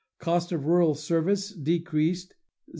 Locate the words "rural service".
0.65-1.51